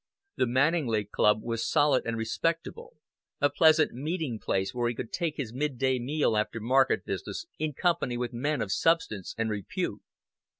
The 0.37 0.47
Manninglea 0.47 1.05
Club 1.11 1.43
was 1.43 1.69
solid 1.69 2.07
and 2.07 2.17
respectable, 2.17 2.95
a 3.39 3.51
pleasant 3.51 3.91
meeting 3.93 4.39
place 4.39 4.73
where 4.73 4.89
he 4.89 4.95
could 4.95 5.13
take 5.13 5.37
his 5.37 5.53
midday 5.53 5.99
meal 5.99 6.35
after 6.35 6.59
market 6.59 7.05
business 7.05 7.45
in 7.59 7.73
company 7.73 8.17
with 8.17 8.33
men 8.33 8.63
of 8.63 8.71
substance 8.71 9.35
and 9.37 9.51
repute. 9.51 10.01